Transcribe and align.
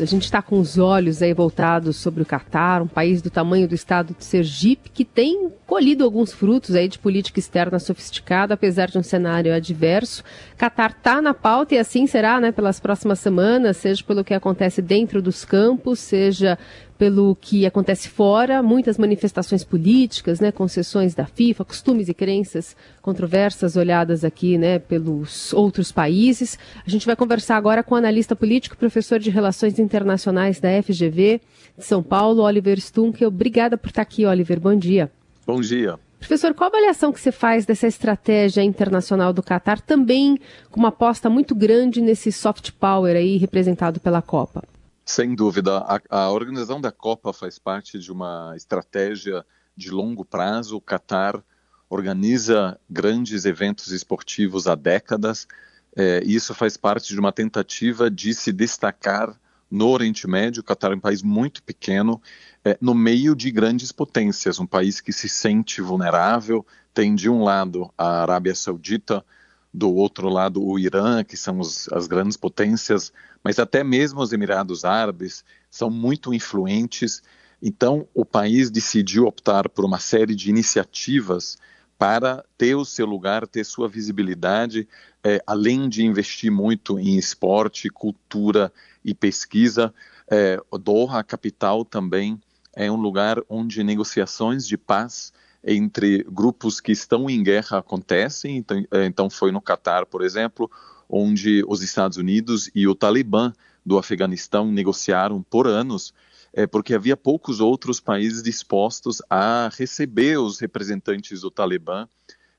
A 0.00 0.04
gente 0.04 0.24
está 0.24 0.42
com 0.42 0.58
os 0.58 0.76
olhos 0.76 1.22
aí 1.22 1.32
voltados 1.32 1.94
sobre 1.94 2.20
o 2.20 2.26
Catar, 2.26 2.82
um 2.82 2.88
país 2.88 3.22
do 3.22 3.30
tamanho 3.30 3.68
do 3.68 3.76
estado 3.76 4.12
de 4.12 4.24
Sergipe, 4.24 4.90
que 4.90 5.04
tem 5.04 5.52
colhido 5.74 6.04
alguns 6.04 6.32
frutos 6.32 6.76
aí 6.76 6.86
de 6.86 7.00
política 7.00 7.40
externa 7.40 7.80
sofisticada, 7.80 8.54
apesar 8.54 8.88
de 8.88 8.96
um 8.96 9.02
cenário 9.02 9.52
adverso. 9.52 10.22
Catar 10.56 10.92
está 10.92 11.20
na 11.20 11.34
pauta 11.34 11.74
e 11.74 11.78
assim 11.78 12.06
será, 12.06 12.40
né, 12.40 12.52
pelas 12.52 12.78
próximas 12.78 13.18
semanas, 13.18 13.78
seja 13.78 14.04
pelo 14.04 14.22
que 14.22 14.32
acontece 14.32 14.80
dentro 14.80 15.20
dos 15.20 15.44
campos, 15.44 15.98
seja 15.98 16.56
pelo 16.96 17.36
que 17.40 17.66
acontece 17.66 18.08
fora, 18.08 18.62
muitas 18.62 18.96
manifestações 18.96 19.64
políticas, 19.64 20.38
né, 20.38 20.52
concessões 20.52 21.12
da 21.12 21.26
FIFA, 21.26 21.64
costumes 21.64 22.08
e 22.08 22.14
crenças 22.14 22.76
controversas 23.02 23.74
olhadas 23.74 24.22
aqui, 24.22 24.56
né, 24.56 24.78
pelos 24.78 25.52
outros 25.52 25.90
países. 25.90 26.56
A 26.86 26.88
gente 26.88 27.04
vai 27.04 27.16
conversar 27.16 27.56
agora 27.56 27.82
com 27.82 27.96
o 27.96 27.98
analista 27.98 28.36
político, 28.36 28.76
professor 28.76 29.18
de 29.18 29.28
Relações 29.28 29.80
Internacionais 29.80 30.60
da 30.60 30.68
FGV 30.80 31.40
de 31.76 31.84
São 31.84 32.00
Paulo, 32.00 32.42
Oliver 32.42 32.78
Stunkel. 32.78 33.26
Obrigada 33.26 33.76
por 33.76 33.88
estar 33.88 34.02
aqui, 34.02 34.24
Oliver. 34.24 34.60
Bom 34.60 34.76
dia. 34.76 35.10
Bom 35.46 35.60
dia. 35.60 35.98
Professor, 36.18 36.54
qual 36.54 36.68
a 36.68 36.72
avaliação 36.72 37.12
que 37.12 37.20
você 37.20 37.30
faz 37.30 37.66
dessa 37.66 37.86
estratégia 37.86 38.62
internacional 38.62 39.30
do 39.30 39.42
Catar, 39.42 39.80
também 39.80 40.38
com 40.70 40.80
uma 40.80 40.88
aposta 40.88 41.28
muito 41.28 41.54
grande 41.54 42.00
nesse 42.00 42.32
soft 42.32 42.70
power 42.72 43.14
aí 43.14 43.36
representado 43.36 44.00
pela 44.00 44.22
Copa? 44.22 44.64
Sem 45.04 45.34
dúvida, 45.34 45.78
a, 45.78 46.00
a, 46.08 46.30
organização 46.30 46.80
da 46.80 46.90
Copa 46.90 47.30
faz 47.30 47.58
parte 47.58 47.98
de 47.98 48.10
uma 48.10 48.54
estratégia 48.56 49.44
de 49.76 49.90
longo 49.90 50.24
prazo. 50.24 50.78
O 50.78 50.80
Qatar 50.80 51.42
organiza 51.90 52.80
grandes 52.88 53.44
eventos 53.44 53.92
esportivos 53.92 54.66
há 54.66 54.74
décadas 54.74 55.46
é, 55.94 56.22
e 56.24 56.34
isso 56.34 56.54
faz 56.54 56.78
parte 56.78 57.12
de 57.12 57.20
uma 57.20 57.32
tentativa 57.32 58.10
de 58.10 58.32
se 58.32 58.50
destacar 58.50 59.38
no 59.70 59.88
Oriente 59.88 60.26
Médio. 60.26 60.60
O 60.60 60.64
Qatar 60.64 60.92
é 60.92 60.94
um 60.94 61.00
país 61.00 61.22
muito 61.22 61.62
pequeno, 61.62 62.20
é, 62.64 62.76
no 62.80 62.94
meio 62.94 63.34
de 63.34 63.50
grandes 63.50 63.92
potências, 63.92 64.58
um 64.58 64.66
país 64.66 65.00
que 65.00 65.12
se 65.12 65.28
sente 65.28 65.80
vulnerável. 65.80 66.64
Tem 66.92 67.14
de 67.14 67.28
um 67.28 67.42
lado 67.42 67.90
a 67.98 68.22
Arábia 68.22 68.54
Saudita, 68.54 69.24
do 69.72 69.92
outro 69.92 70.28
lado 70.28 70.64
o 70.64 70.78
Irã, 70.78 71.24
que 71.24 71.36
são 71.36 71.58
os, 71.58 71.88
as 71.92 72.06
grandes 72.06 72.36
potências, 72.36 73.12
mas 73.42 73.58
até 73.58 73.82
mesmo 73.82 74.20
os 74.20 74.32
Emirados 74.32 74.84
Árabes 74.84 75.44
são 75.68 75.90
muito 75.90 76.32
influentes. 76.32 77.22
Então, 77.60 78.06
o 78.14 78.24
país 78.24 78.70
decidiu 78.70 79.26
optar 79.26 79.68
por 79.68 79.84
uma 79.84 79.98
série 79.98 80.34
de 80.36 80.48
iniciativas 80.48 81.58
para 81.98 82.44
ter 82.58 82.74
o 82.74 82.84
seu 82.84 83.06
lugar, 83.06 83.46
ter 83.46 83.64
sua 83.64 83.88
visibilidade, 83.88 84.88
é, 85.22 85.42
além 85.46 85.88
de 85.88 86.04
investir 86.04 86.50
muito 86.50 86.98
em 86.98 87.16
esporte, 87.16 87.88
cultura 87.88 88.72
e 89.04 89.14
pesquisa. 89.14 89.94
É, 90.30 90.60
Doha, 90.80 91.18
a 91.18 91.24
capital, 91.24 91.84
também 91.84 92.40
é 92.74 92.90
um 92.90 92.96
lugar 92.96 93.38
onde 93.48 93.84
negociações 93.84 94.66
de 94.66 94.76
paz 94.76 95.32
entre 95.62 96.24
grupos 96.28 96.80
que 96.80 96.92
estão 96.92 97.30
em 97.30 97.42
guerra 97.42 97.78
acontecem. 97.78 98.56
Então, 98.56 98.84
é, 98.90 99.06
então 99.06 99.30
foi 99.30 99.50
no 99.50 99.60
Catar, 99.60 100.04
por 100.04 100.22
exemplo, 100.22 100.70
onde 101.08 101.64
os 101.68 101.82
Estados 101.82 102.18
Unidos 102.18 102.70
e 102.74 102.86
o 102.86 102.94
Talibã 102.94 103.52
do 103.84 103.98
Afeganistão 103.98 104.70
negociaram 104.70 105.42
por 105.42 105.66
anos, 105.66 106.12
é, 106.54 106.66
porque 106.66 106.94
havia 106.94 107.16
poucos 107.16 107.58
outros 107.58 107.98
países 107.98 108.42
dispostos 108.42 109.20
a 109.28 109.68
receber 109.76 110.38
os 110.38 110.60
representantes 110.60 111.40
do 111.40 111.50
Talibã. 111.50 112.08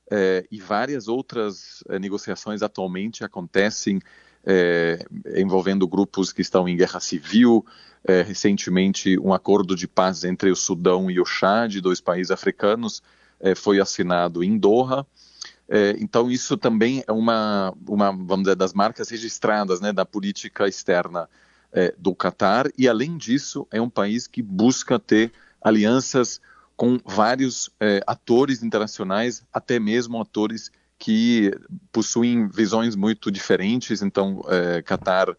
É, 0.08 0.46
e 0.52 0.60
várias 0.60 1.08
outras 1.08 1.82
é, 1.88 1.98
negociações 1.98 2.62
atualmente 2.62 3.24
acontecem 3.24 4.00
é, 4.44 5.04
envolvendo 5.36 5.88
grupos 5.88 6.32
que 6.32 6.42
estão 6.42 6.68
em 6.68 6.76
guerra 6.76 7.00
civil. 7.00 7.64
É, 8.04 8.22
recentemente, 8.22 9.18
um 9.18 9.32
acordo 9.32 9.74
de 9.74 9.88
paz 9.88 10.22
entre 10.22 10.50
o 10.50 10.54
Sudão 10.54 11.10
e 11.10 11.18
o 11.18 11.24
Chad, 11.24 11.80
dois 11.80 12.00
países 12.00 12.30
africanos, 12.30 13.02
é, 13.40 13.54
foi 13.54 13.80
assinado 13.80 14.44
em 14.44 14.56
Doha. 14.58 15.04
É, 15.68 15.96
então, 15.98 16.30
isso 16.30 16.56
também 16.56 17.02
é 17.08 17.10
uma, 17.10 17.74
uma, 17.88 18.12
vamos 18.12 18.44
dizer, 18.44 18.54
das 18.54 18.72
marcas 18.72 19.08
registradas 19.08 19.80
né, 19.80 19.92
da 19.92 20.04
política 20.04 20.68
externa 20.68 21.28
é, 21.72 21.94
do 21.98 22.14
Catar. 22.14 22.70
E, 22.76 22.88
além 22.88 23.16
disso, 23.16 23.66
é 23.70 23.80
um 23.80 23.90
país 23.90 24.26
que 24.26 24.42
busca 24.42 24.98
ter 24.98 25.32
alianças 25.60 26.40
com 26.76 26.98
vários 27.04 27.70
é, 27.80 28.02
atores 28.06 28.62
internacionais, 28.62 29.44
até 29.52 29.80
mesmo 29.80 30.20
atores 30.20 30.70
que 30.98 31.50
possuem 31.90 32.48
visões 32.48 32.94
muito 32.94 33.30
diferentes. 33.30 34.02
Então, 34.02 34.42
é, 34.48 34.82
Qatar 34.82 35.34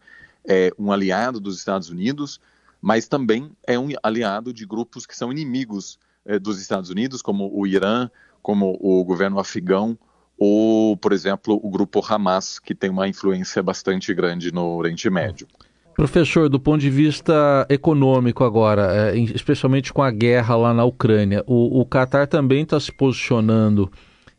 é 0.46 0.72
um 0.78 0.90
aliado 0.92 1.40
dos 1.40 1.58
Estados 1.58 1.90
Unidos, 1.90 2.40
mas 2.80 3.08
também 3.08 3.50
é 3.66 3.78
um 3.78 3.88
aliado 4.02 4.52
de 4.52 4.66
grupos 4.66 5.06
que 5.06 5.16
são 5.16 5.32
inimigos 5.32 5.98
é, 6.24 6.38
dos 6.38 6.60
Estados 6.60 6.90
Unidos, 6.90 7.22
como 7.22 7.50
o 7.52 7.66
Irã, 7.66 8.10
como 8.42 8.78
o 8.80 9.04
governo 9.04 9.38
afegão, 9.38 9.98
ou, 10.38 10.96
por 10.96 11.12
exemplo, 11.12 11.58
o 11.62 11.68
grupo 11.68 12.04
Hamas, 12.06 12.58
que 12.58 12.74
tem 12.74 12.88
uma 12.90 13.08
influência 13.08 13.62
bastante 13.62 14.14
grande 14.14 14.52
no 14.52 14.76
Oriente 14.76 15.10
Médio. 15.10 15.48
Professor, 15.98 16.48
do 16.48 16.60
ponto 16.60 16.78
de 16.80 16.90
vista 16.90 17.66
econômico 17.68 18.44
agora, 18.44 19.10
é, 19.10 19.18
especialmente 19.18 19.92
com 19.92 20.00
a 20.00 20.12
guerra 20.12 20.54
lá 20.54 20.72
na 20.72 20.84
Ucrânia, 20.84 21.42
o, 21.44 21.80
o 21.80 21.84
Qatar 21.84 22.28
também 22.28 22.62
está 22.62 22.78
se 22.78 22.92
posicionando 22.92 23.90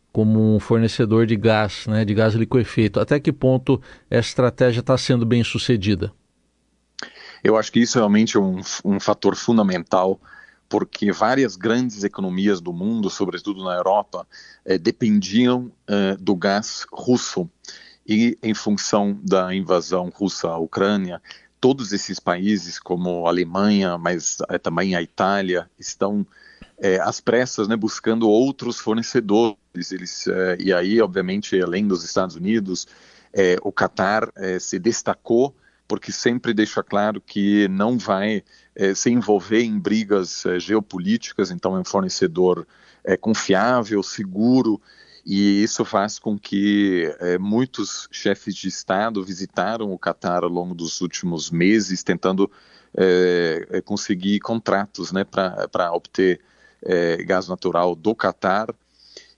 como 0.09 0.55
um 0.55 0.57
fornecedor 0.57 1.25
de 1.25 1.35
gás, 1.35 1.85
né, 1.85 2.05
de 2.05 2.13
gás 2.13 2.33
liquefeito. 2.33 2.97
Até 2.97 3.19
que 3.19 3.33
ponto 3.33 3.81
essa 4.09 4.29
estratégia 4.29 4.79
está 4.79 4.97
sendo 4.97 5.25
bem 5.25 5.43
sucedida? 5.43 6.13
Eu 7.43 7.57
acho 7.57 7.73
que 7.73 7.81
isso 7.81 7.97
é 7.97 7.99
realmente 7.99 8.37
é 8.37 8.39
um, 8.39 8.61
um 8.85 8.97
fator 8.97 9.35
fundamental, 9.35 10.17
porque 10.69 11.11
várias 11.11 11.57
grandes 11.57 12.05
economias 12.05 12.61
do 12.61 12.71
mundo, 12.71 13.09
sobretudo 13.09 13.65
na 13.65 13.75
Europa, 13.75 14.25
eh, 14.63 14.77
dependiam 14.77 15.69
eh, 15.89 16.15
do 16.17 16.37
gás 16.37 16.85
russo. 16.89 17.49
E 18.07 18.35
em 18.41 18.55
função 18.55 19.19
da 19.21 19.53
invasão 19.53 20.09
russa 20.09 20.47
à 20.47 20.57
Ucrânia, 20.57 21.21
todos 21.59 21.91
esses 21.91 22.19
países, 22.19 22.79
como 22.79 23.25
a 23.25 23.29
Alemanha, 23.29 23.97
mas 23.97 24.37
eh, 24.49 24.57
também 24.57 24.95
a 24.95 25.01
Itália, 25.01 25.69
estão 25.77 26.25
é, 26.77 26.99
às 26.99 27.19
pressas, 27.19 27.67
né, 27.67 27.75
buscando 27.75 28.29
outros 28.29 28.79
fornecedores. 28.79 29.91
Eles, 29.91 30.27
é, 30.27 30.57
e 30.59 30.73
aí, 30.73 31.01
obviamente, 31.01 31.61
além 31.61 31.87
dos 31.87 32.03
Estados 32.03 32.35
Unidos, 32.35 32.87
é, 33.33 33.57
o 33.61 33.71
Catar 33.71 34.31
se 34.59 34.79
destacou 34.79 35.55
porque 35.87 36.11
sempre 36.11 36.53
deixa 36.53 36.83
claro 36.83 37.19
que 37.19 37.67
não 37.67 37.97
vai 37.97 38.43
se 38.95 39.09
envolver 39.09 39.63
em 39.63 39.79
brigas 39.79 40.43
geopolíticas, 40.59 41.49
então 41.49 41.75
é 41.75 41.79
um 41.79 41.83
fornecedor 41.83 42.67
confiável, 43.19 44.03
seguro, 44.03 44.79
e 45.31 45.61
isso 45.61 45.85
faz 45.85 46.17
com 46.17 46.39
que 46.39 47.07
muitos 47.39 48.07
chefes 48.11 48.55
de 48.55 48.67
Estado 48.67 49.23
visitaram 49.23 49.93
o 49.93 49.99
Catar 49.99 50.43
ao 50.43 50.49
longo 50.49 50.73
dos 50.73 51.01
últimos 51.01 51.51
meses, 51.51 52.01
tentando 52.01 52.49
conseguir 53.85 54.39
contratos 54.39 55.11
né, 55.11 55.23
para 55.23 55.93
obter 55.93 56.41
é, 56.81 57.17
gás 57.23 57.47
natural 57.47 57.95
do 57.95 58.15
Catar. 58.15 58.73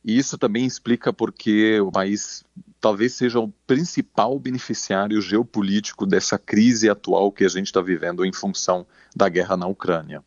E 0.04 0.18
isso 0.18 0.38
também 0.38 0.66
explica 0.66 1.12
porque 1.14 1.80
o 1.82 1.92
país 1.92 2.44
talvez 2.80 3.14
seja 3.14 3.40
o 3.40 3.50
principal 3.68 4.40
beneficiário 4.40 5.22
geopolítico 5.22 6.06
dessa 6.06 6.40
crise 6.40 6.90
atual 6.90 7.32
que 7.32 7.44
a 7.44 7.50
gente 7.50 7.68
está 7.68 7.82
vivendo 7.82 8.26
em 8.26 8.34
função 8.34 8.88
da 9.16 9.30
guerra 9.30 9.56
na 9.56 9.68
Ucrânia. 9.68 10.24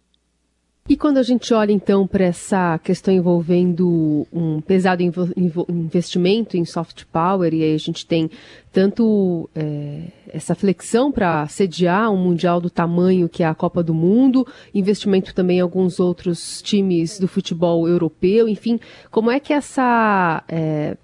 E 0.86 0.98
quando 0.98 1.16
a 1.16 1.22
gente 1.22 1.54
olha 1.54 1.72
então 1.72 2.06
para 2.06 2.26
essa 2.26 2.78
questão 2.78 3.14
envolvendo 3.14 4.26
um 4.30 4.60
pesado 4.60 5.02
investimento 5.66 6.58
em 6.58 6.64
soft 6.66 7.04
power, 7.10 7.54
e 7.54 7.62
aí 7.62 7.74
a 7.74 7.78
gente 7.78 8.04
tem 8.04 8.30
tanto 8.70 9.48
é, 9.54 10.08
essa 10.28 10.54
flexão 10.54 11.10
para 11.10 11.48
sediar 11.48 12.12
um 12.12 12.18
mundial 12.18 12.60
do 12.60 12.68
tamanho 12.68 13.30
que 13.30 13.42
é 13.42 13.46
a 13.46 13.54
Copa 13.54 13.82
do 13.82 13.94
Mundo, 13.94 14.46
investimento 14.74 15.34
também 15.34 15.56
em 15.56 15.62
alguns 15.62 15.98
outros 15.98 16.60
times 16.60 17.18
do 17.18 17.26
futebol 17.26 17.88
europeu, 17.88 18.46
enfim, 18.46 18.78
como 19.10 19.30
é 19.30 19.40
que 19.40 19.54
essa, 19.54 20.44
é, 20.46 20.98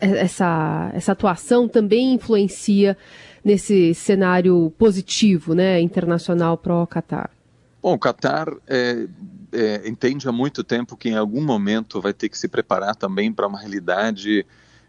essa, 0.00 0.90
essa 0.92 1.12
atuação 1.12 1.68
também 1.68 2.14
influencia 2.14 2.98
nesse 3.44 3.94
cenário 3.94 4.72
positivo 4.76 5.54
né, 5.54 5.80
internacional 5.80 6.58
para 6.58 6.74
o 6.74 6.86
Qatar? 6.88 7.35
Bom, 7.82 7.94
o 7.94 7.98
Qatar 7.98 8.48
é, 8.66 9.06
é, 9.52 9.88
entende 9.88 10.28
há 10.28 10.32
muito 10.32 10.64
tempo 10.64 10.96
que 10.96 11.08
em 11.08 11.16
algum 11.16 11.44
momento 11.44 12.00
vai 12.00 12.12
ter 12.12 12.28
que 12.28 12.38
se 12.38 12.48
preparar 12.48 12.96
também 12.96 13.32
para 13.32 13.46
uma 13.46 13.58
realidade 13.58 14.44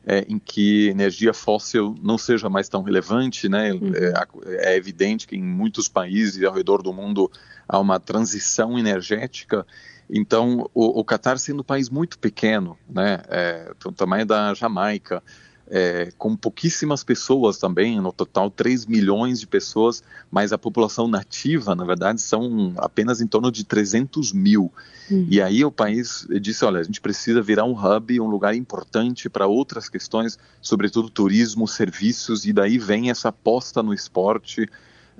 é, 0.06 0.25
em 0.30 0.39
que 0.39 0.88
energia 0.88 1.34
fóssil 1.34 1.94
não 2.01 2.18
seja 2.18 2.50
mais 2.50 2.69
tão 2.69 2.81
relevante, 2.81 3.50
né? 3.50 3.74
Uhum. 3.74 3.92
É, 3.94 4.72
é, 4.72 4.78
evidente 4.78 5.28
que 5.28 5.36
em 5.36 5.44
muitos 5.44 5.89
países 5.89 6.42
ao 6.44 6.54
redor 6.54 6.81
do 6.81 6.94
mundo 6.94 7.30
há 7.68 7.78
uma 7.78 8.00
transição 8.00 8.80
energética. 8.80 9.68
Então, 10.10 10.69
o, 10.74 11.01
o 11.01 11.04
Qatar 11.04 11.38
sendo 11.38 11.60
um 11.60 11.66
país 11.66 11.89
muito 11.89 12.18
pequeno, 12.18 12.78
né? 12.89 13.22
É, 13.28 13.74
do 13.84 13.92
tamanho 13.92 14.25
da 14.25 14.54
Jamaica, 14.54 15.22
é, 15.69 16.11
com 16.17 16.35
pouquíssimas 16.35 17.03
pessoas 17.03 17.57
também, 17.57 17.99
no 17.99 18.11
total 18.11 18.49
3 18.49 18.85
milhões 18.85 19.39
de 19.39 19.47
pessoas, 19.47 20.03
mas 20.31 20.53
a 20.53 20.57
população 20.57 21.07
nativa, 21.07 21.75
na 21.75 21.83
verdade, 21.83 22.21
são 22.21 22.73
apenas 22.77 23.21
em 23.21 23.27
torno 23.27 23.51
de 23.51 23.63
300 23.63 24.31
mil. 24.31 24.71
Uhum. 25.09 25.27
E 25.29 25.41
aí 25.41 25.63
o 25.63 25.71
país 25.71 26.25
disse, 26.41 26.63
olha, 26.63 26.79
a 26.79 26.83
gente 26.83 27.01
precisa 27.01 27.41
virar 27.41 27.65
um 27.65 27.73
hub, 27.73 28.19
um 28.19 28.27
lugar 28.27 28.55
importante 28.55 29.29
para 29.29 29.47
outras 29.47 29.89
questões, 29.89 30.37
sobretudo 30.61 31.09
turismo, 31.09 31.67
serviços, 31.67 32.45
e 32.45 32.53
daí 32.53 32.77
vem 32.77 33.09
essa 33.09 33.29
aposta 33.29 33.83
no 33.83 33.93
esporte, 33.93 34.69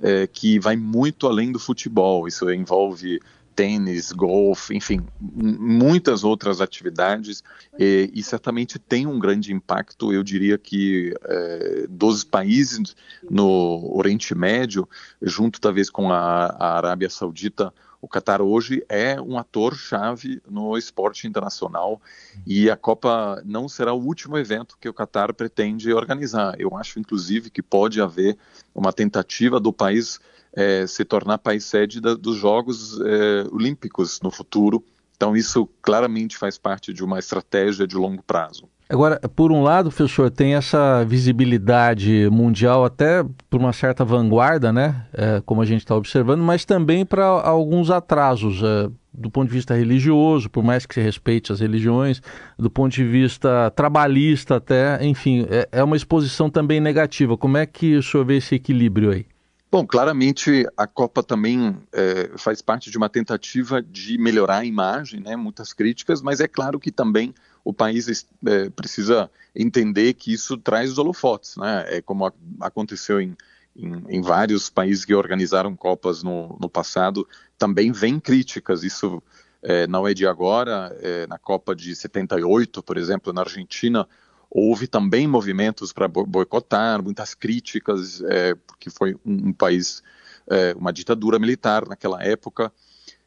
é, 0.02 0.26
que 0.26 0.58
vai 0.58 0.76
muito 0.76 1.26
além 1.26 1.52
do 1.52 1.58
futebol. 1.58 2.26
Isso 2.26 2.50
envolve 2.50 3.20
tênis, 3.58 4.12
golfe, 4.12 4.76
enfim, 4.76 5.04
muitas 5.20 6.22
outras 6.22 6.60
atividades. 6.60 7.42
E, 7.76 8.08
e, 8.14 8.22
certamente 8.22 8.78
tem 8.78 9.04
um 9.04 9.18
grande 9.18 9.52
impacto, 9.52 10.12
eu 10.12 10.22
diria 10.22 10.56
que 10.56 11.12
é, 11.24 11.86
dos 11.90 12.22
países 12.22 12.94
no 13.28 13.96
Oriente 13.96 14.32
Médio, 14.32 14.88
junto 15.20 15.60
talvez 15.60 15.90
com 15.90 16.12
a, 16.12 16.46
a 16.56 16.76
Arábia 16.76 17.10
Saudita, 17.10 17.74
o 18.00 18.06
Qatar 18.06 18.40
hoje 18.40 18.84
é 18.88 19.20
um 19.20 19.36
ator-chave 19.36 20.40
no 20.48 20.78
esporte 20.78 21.26
internacional. 21.26 22.00
E 22.46 22.70
a 22.70 22.76
Copa 22.76 23.42
não 23.44 23.68
será 23.68 23.92
o 23.92 24.00
último 24.00 24.38
evento 24.38 24.78
que 24.80 24.88
o 24.88 24.94
Qatar 24.94 25.34
pretende 25.34 25.92
organizar. 25.92 26.54
Eu 26.60 26.76
acho, 26.76 27.00
inclusive, 27.00 27.50
que 27.50 27.60
pode 27.60 28.00
haver 28.00 28.38
uma 28.72 28.92
tentativa 28.92 29.58
do 29.58 29.72
país 29.72 30.20
é, 30.54 30.86
se 30.86 31.04
tornar 31.04 31.38
país 31.38 31.64
sede 31.64 32.00
da, 32.00 32.14
dos 32.14 32.36
Jogos 32.36 33.00
é, 33.00 33.46
Olímpicos 33.50 34.20
no 34.22 34.30
futuro. 34.30 34.84
Então, 35.16 35.36
isso 35.36 35.68
claramente 35.82 36.36
faz 36.36 36.56
parte 36.56 36.92
de 36.92 37.02
uma 37.02 37.18
estratégia 37.18 37.86
de 37.86 37.96
longo 37.96 38.22
prazo. 38.22 38.68
Agora, 38.90 39.20
por 39.36 39.52
um 39.52 39.62
lado, 39.62 39.90
professor, 39.90 40.30
tem 40.30 40.54
essa 40.54 41.04
visibilidade 41.04 42.26
mundial 42.32 42.86
até 42.86 43.22
por 43.50 43.60
uma 43.60 43.72
certa 43.72 44.02
vanguarda, 44.02 44.72
né? 44.72 45.06
É, 45.12 45.42
como 45.44 45.60
a 45.60 45.66
gente 45.66 45.80
está 45.80 45.94
observando, 45.94 46.40
mas 46.40 46.64
também 46.64 47.04
para 47.04 47.26
alguns 47.26 47.90
atrasos 47.90 48.62
é, 48.62 48.90
do 49.12 49.30
ponto 49.30 49.48
de 49.48 49.54
vista 49.54 49.74
religioso, 49.74 50.48
por 50.48 50.64
mais 50.64 50.86
que 50.86 50.94
se 50.94 51.02
respeite 51.02 51.52
as 51.52 51.60
religiões, 51.60 52.22
do 52.58 52.70
ponto 52.70 52.94
de 52.94 53.04
vista 53.04 53.70
trabalhista 53.72 54.56
até, 54.56 55.04
enfim, 55.04 55.46
é, 55.50 55.68
é 55.70 55.84
uma 55.84 55.96
exposição 55.96 56.48
também 56.48 56.80
negativa. 56.80 57.36
Como 57.36 57.58
é 57.58 57.66
que 57.66 57.96
o 57.96 58.02
senhor 58.02 58.24
vê 58.24 58.38
esse 58.38 58.54
equilíbrio 58.54 59.10
aí? 59.10 59.26
Bom, 59.70 59.86
claramente 59.86 60.66
a 60.74 60.86
Copa 60.86 61.22
também 61.22 61.76
é, 61.92 62.30
faz 62.38 62.62
parte 62.62 62.90
de 62.90 62.96
uma 62.96 63.08
tentativa 63.08 63.82
de 63.82 64.16
melhorar 64.16 64.58
a 64.58 64.64
imagem, 64.64 65.20
né? 65.20 65.36
Muitas 65.36 65.74
críticas, 65.74 66.22
mas 66.22 66.40
é 66.40 66.48
claro 66.48 66.80
que 66.80 66.90
também 66.90 67.34
o 67.62 67.72
país 67.72 68.26
é, 68.46 68.70
precisa 68.70 69.30
entender 69.54 70.14
que 70.14 70.32
isso 70.32 70.56
traz 70.56 70.92
os 70.92 70.98
holofotes, 70.98 71.56
né? 71.58 71.84
É 71.88 72.00
como 72.00 72.24
a, 72.24 72.32
aconteceu 72.60 73.20
em, 73.20 73.36
em, 73.76 74.04
em, 74.08 74.22
vários 74.22 74.70
países 74.70 75.04
que 75.04 75.14
organizaram 75.14 75.76
Copas 75.76 76.22
no, 76.22 76.56
no 76.58 76.70
passado, 76.70 77.28
também 77.58 77.92
vem 77.92 78.18
críticas. 78.18 78.82
Isso 78.82 79.22
é, 79.62 79.86
não 79.86 80.08
é 80.08 80.14
de 80.14 80.26
agora. 80.26 80.96
É, 81.02 81.26
na 81.26 81.38
Copa 81.38 81.76
de 81.76 81.94
78, 81.94 82.82
por 82.82 82.96
exemplo, 82.96 83.34
na 83.34 83.42
Argentina, 83.42 84.08
Houve 84.50 84.86
também 84.86 85.26
movimentos 85.26 85.92
para 85.92 86.08
boicotar, 86.08 87.02
muitas 87.02 87.34
críticas, 87.34 88.22
é, 88.22 88.54
porque 88.54 88.88
foi 88.88 89.14
um, 89.24 89.48
um 89.48 89.52
país, 89.52 90.02
é, 90.48 90.74
uma 90.74 90.92
ditadura 90.92 91.38
militar 91.38 91.86
naquela 91.86 92.22
época. 92.22 92.72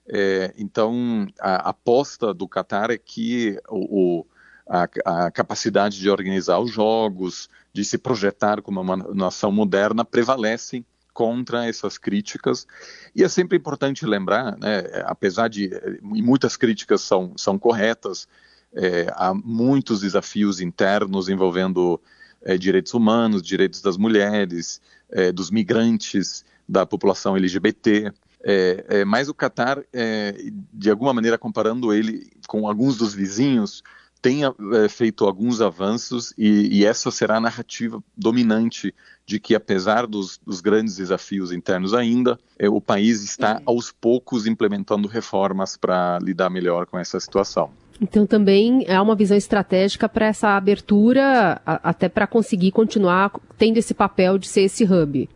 É, 0.08 0.54
então, 0.58 1.28
a 1.40 1.70
aposta 1.70 2.34
do 2.34 2.48
Qatar 2.48 2.90
é 2.90 2.98
que 2.98 3.60
o, 3.70 4.20
o 4.20 4.26
a, 4.68 5.26
a, 5.26 5.32
capacidade 5.32 6.00
de 6.00 6.10
organizar 6.10 6.60
os 6.60 6.72
jogos, 6.72 7.50
de 7.74 7.84
se 7.84 7.98
projetar 7.98 8.62
como 8.62 8.82
uma 8.82 8.98
nação 8.98 9.52
moderna, 9.52 10.06
prevalecem 10.06 10.86
contra 11.14 11.68
essas 11.68 11.98
críticas. 11.98 12.66
E 13.14 13.24
é 13.24 13.28
sempre 13.28 13.58
importante 13.58 14.06
lembrar, 14.06 14.58
né, 14.58 14.84
apesar 15.06 15.50
de 15.50 15.70
muitas 16.02 16.56
críticas 16.56 17.02
são, 17.02 17.34
são 17.38 17.60
corretas, 17.60 18.28
é, 18.74 19.12
há 19.16 19.34
muitos 19.34 20.02
desafios 20.02 20.62
internos 20.62 21.30
envolvendo 21.30 22.00
é, 22.42 22.58
direitos 22.58 22.94
humanos, 22.94 23.42
direitos 23.42 23.82
das 23.82 23.98
mulheres, 23.98 24.82
é, 25.10 25.32
dos 25.32 25.52
migrantes, 25.52 26.46
da 26.68 26.86
população 26.86 27.36
LGBT. 27.36 28.12
É, 28.44 28.86
é, 28.88 29.06
mas 29.06 29.30
o 29.30 29.34
Catar, 29.34 29.84
é, 29.94 30.36
de 30.74 30.90
alguma 30.90 31.14
maneira, 31.14 31.38
comparando 31.38 31.94
ele 31.94 32.32
com 32.48 32.68
alguns 32.68 32.98
dos 32.98 33.14
vizinhos, 33.14 33.84
tem 34.22 34.42
feito 34.88 35.26
alguns 35.26 35.62
avanços 35.62 36.32
e, 36.38 36.78
e, 36.78 36.86
essa 36.86 37.10
será 37.10 37.38
a 37.38 37.42
narrativa 37.42 38.04
dominante 38.16 38.94
de 39.26 39.40
que, 39.40 39.56
apesar 39.56 40.06
dos, 40.06 40.40
dos 40.46 40.62
grandes 40.62 40.96
desafios 40.96 41.52
internos 41.52 41.96
ainda, 41.96 42.40
o 42.70 42.80
país 42.80 43.24
está 43.24 43.60
aos 43.66 43.92
poucos 43.92 44.46
implementando 44.46 45.08
reformas 45.08 45.76
para 45.76 46.20
lidar 46.22 46.52
melhor 46.52 46.86
com 46.86 47.00
essa 47.00 47.20
situação. 47.20 47.72
Então 48.02 48.26
também 48.26 48.84
é 48.88 49.00
uma 49.00 49.16
visão 49.16 49.38
estratégica 49.38 50.10
para 50.10 50.26
essa 50.26 50.58
abertura, 50.58 51.62
a, 51.64 51.90
até 51.90 52.10
para 52.10 52.26
conseguir 52.26 52.72
continuar 52.72 53.32
tendo 53.60 53.78
esse 53.78 53.94
papel 53.94 54.40
de 54.40 54.48
ser 54.48 54.62
esse 54.62 54.84
hub. 54.84 55.30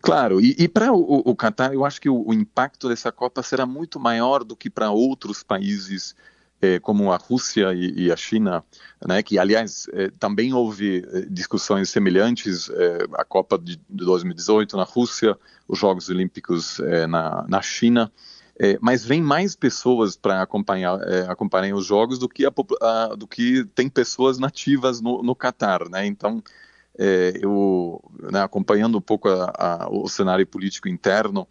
Claro, 0.00 0.40
e, 0.40 0.54
e 0.58 0.66
para 0.66 0.92
o, 0.92 1.22
o 1.26 1.36
Qatar, 1.36 1.74
eu 1.74 1.84
acho 1.84 2.00
que 2.00 2.08
o, 2.08 2.28
o, 2.28 2.32
impacto 2.32 2.88
dessa 2.88 3.12
Copa 3.12 3.42
será 3.42 3.66
muito 3.66 4.00
maior 4.00 4.44
do 4.44 4.56
que 4.56 4.70
para 4.70 4.90
outros 4.90 5.42
países 5.42 6.14
eh, 6.62 6.78
como 6.78 7.12
a 7.12 7.16
Rússia 7.16 7.74
e, 7.74 8.04
e, 8.04 8.12
a 8.12 8.16
China, 8.16 8.64
né, 9.04 9.22
que, 9.22 9.38
aliás, 9.38 9.86
eh, 9.92 10.10
também 10.18 10.54
houve 10.54 11.04
eh, 11.12 11.26
discussões 11.28 11.90
semelhantes, 11.90 12.70
eh, 12.70 13.06
a 13.14 13.24
Copa 13.24 13.58
de, 13.58 13.76
de 13.76 14.04
2018 14.04 14.76
na 14.76 14.84
Rússia, 14.84 15.36
os 15.66 15.78
Jogos 15.78 16.08
Olímpicos 16.08 16.78
eh, 16.80 17.06
na, 17.06 17.44
na 17.48 17.60
China, 17.60 18.10
é, 18.58 18.78
mas 18.80 19.04
vem 19.04 19.20
mais 19.20 19.54
pessoas 19.54 20.16
para 20.16 20.40
acompanhar, 20.40 20.98
é, 21.02 21.26
acompanhar 21.28 21.74
os 21.74 21.84
jogos 21.84 22.18
do 22.18 22.28
que, 22.28 22.46
a, 22.46 22.52
a, 22.80 23.14
do 23.14 23.26
que 23.26 23.64
tem 23.74 23.88
pessoas 23.88 24.38
nativas 24.38 25.00
no, 25.00 25.34
Catar, 25.34 25.88
né? 25.90 26.06
Então, 26.06 26.42
é, 26.98 27.38
eu, 27.42 28.02
né, 28.32 28.42
acompanhando 28.42 28.96
um 28.96 29.00
pouco 29.00 29.28
a, 29.28 29.88
o 29.90 30.08
cenário 30.08 30.46
político 30.46 30.88
interno, 30.88 31.46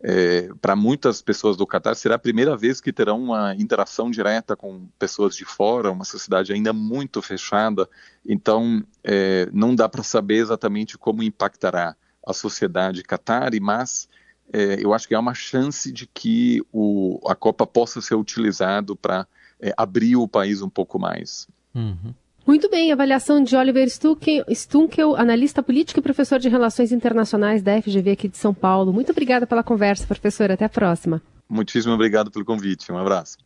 é, 0.00 0.48
para 0.60 0.76
muitas 0.76 1.22
pessoas 1.22 1.56
do 1.56 1.66
Catar 1.66 1.96
será 1.96 2.16
a 2.16 2.18
primeira 2.18 2.56
vez 2.56 2.80
que 2.80 2.92
terão 2.92 3.20
uma 3.22 3.54
interação 3.54 4.10
direta 4.10 4.54
com 4.54 4.86
pessoas 4.98 5.34
de 5.34 5.44
fora, 5.44 5.90
uma 5.90 6.04
sociedade 6.04 6.52
ainda 6.52 6.72
muito 6.72 7.20
fechada, 7.22 7.88
então 8.24 8.84
é, 9.02 9.48
não 9.52 9.74
dá 9.74 9.88
para 9.88 10.02
saber 10.02 10.36
exatamente 10.36 10.98
como 10.98 11.22
impactará 11.22 11.96
a 12.24 12.32
sociedade 12.32 13.02
Qatari, 13.02 13.58
mas 13.60 14.08
é, 14.52 14.84
eu 14.84 14.92
acho 14.94 15.08
que 15.08 15.14
há 15.14 15.20
uma 15.20 15.34
chance 15.34 15.90
de 15.90 16.06
que 16.06 16.62
o, 16.72 17.20
a 17.26 17.34
Copa 17.34 17.66
possa 17.66 18.00
ser 18.00 18.14
utilizado 18.14 18.96
para 18.96 19.26
é, 19.60 19.72
abrir 19.76 20.16
o 20.16 20.28
país 20.28 20.62
um 20.62 20.68
pouco 20.68 20.98
mais. 20.98 21.48
Uhum. 21.74 22.14
Muito 22.46 22.68
bem, 22.68 22.92
avaliação 22.92 23.42
de 23.42 23.56
Oliver 23.56 23.88
Stunkel, 23.88 25.16
analista 25.16 25.62
político 25.62 25.98
e 25.98 26.02
professor 26.02 26.38
de 26.38 26.48
Relações 26.48 26.92
Internacionais 26.92 27.62
da 27.62 27.80
FGV 27.80 28.10
aqui 28.10 28.28
de 28.28 28.36
São 28.36 28.52
Paulo. 28.52 28.92
Muito 28.92 29.12
obrigada 29.12 29.46
pela 29.46 29.62
conversa, 29.62 30.06
professor. 30.06 30.50
Até 30.50 30.66
a 30.66 30.68
próxima. 30.68 31.22
Muitíssimo 31.48 31.94
obrigado 31.94 32.30
pelo 32.30 32.44
convite. 32.44 32.92
Um 32.92 32.98
abraço. 32.98 33.38